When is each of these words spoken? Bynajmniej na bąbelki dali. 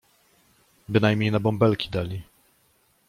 Bynajmniej 0.89 1.31
na 1.31 1.39
bąbelki 1.39 1.89
dali. 1.89 2.23